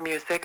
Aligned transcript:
Music 0.00 0.39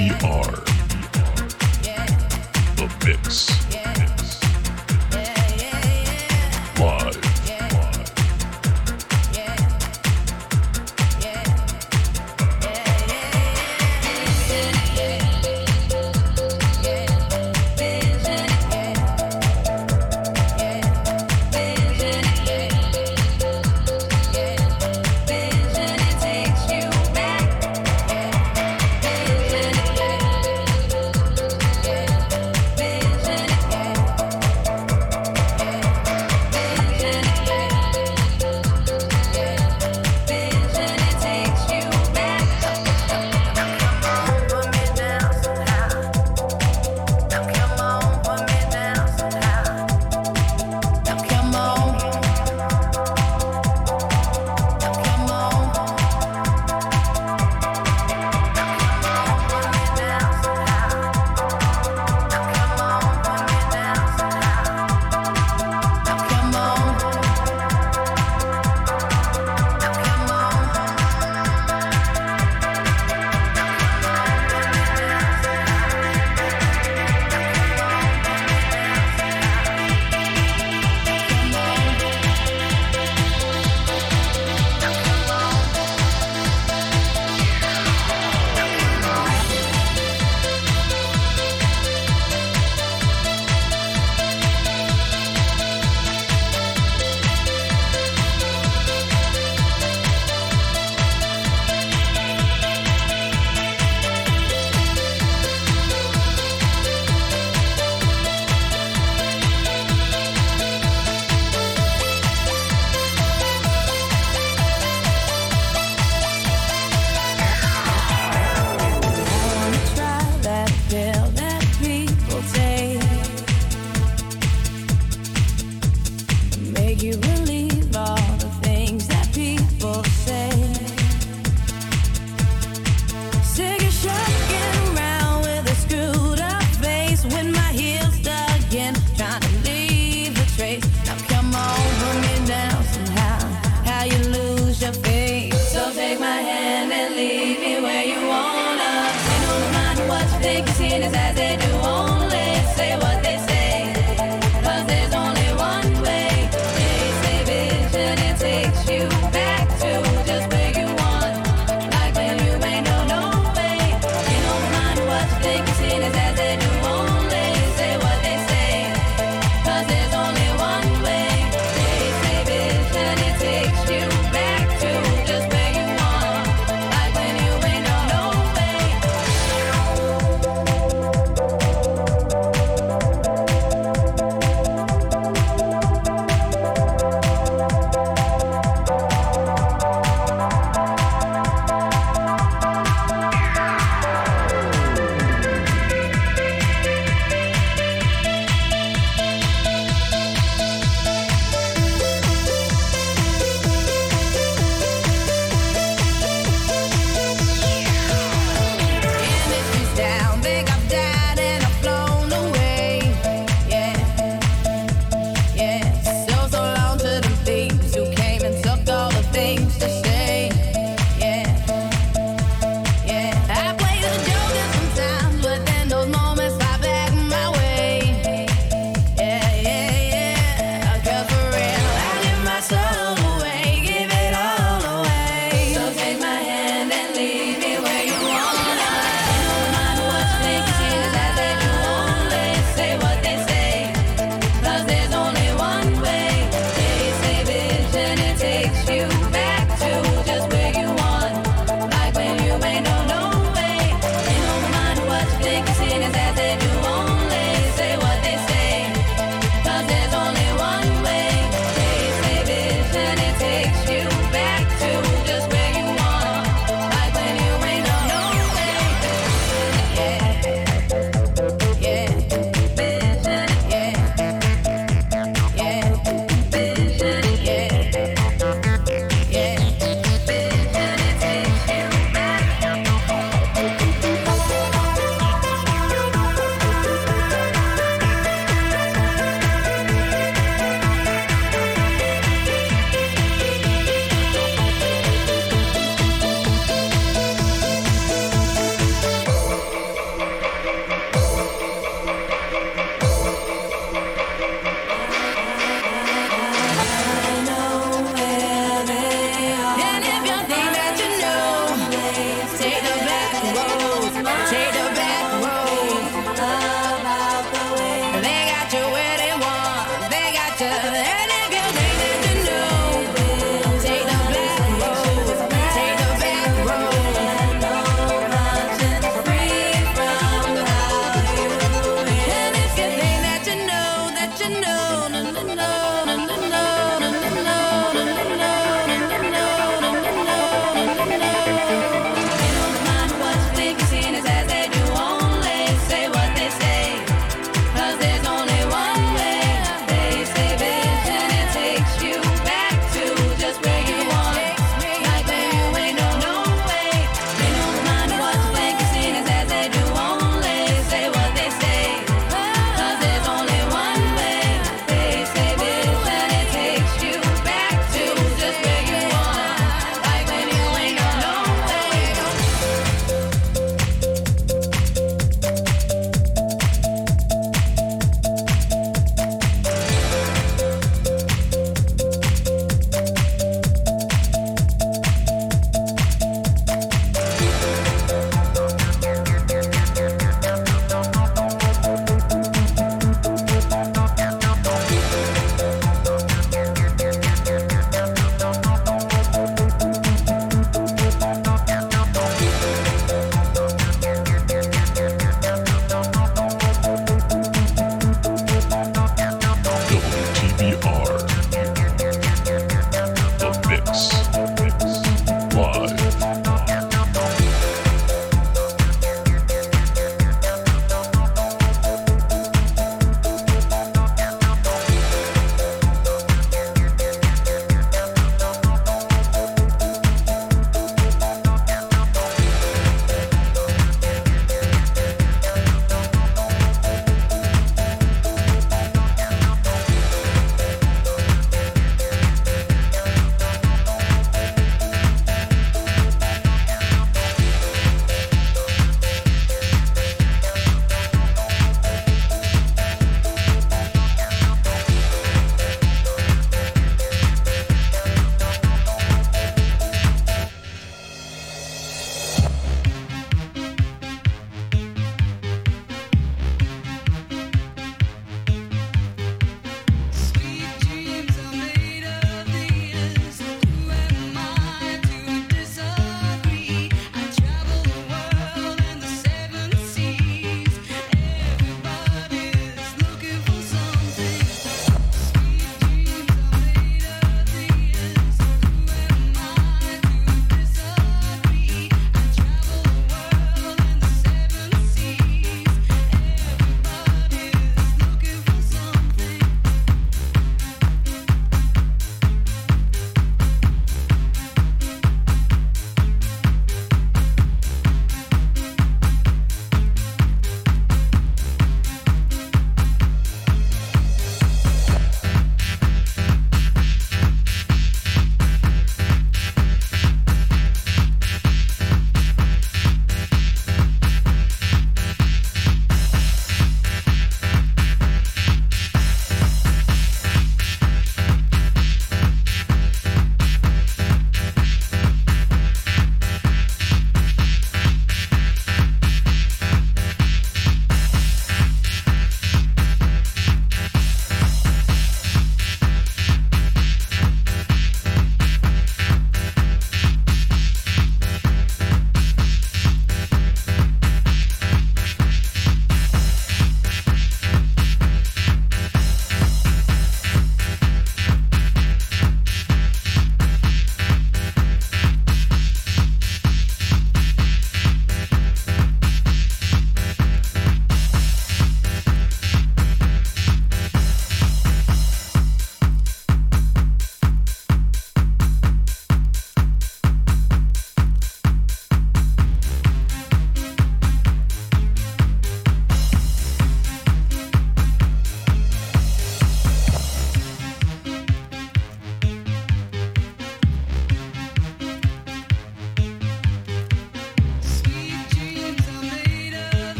WTBR. 0.00 0.49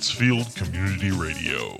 Pittsfield 0.00 0.54
Community 0.56 1.10
Radio. 1.10 1.79